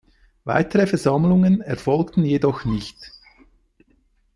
Weitere 0.45 0.87
Versammlungen 0.87 1.61
erfolgten 1.61 2.25
jedoch 2.25 2.65
nicht. 2.65 3.11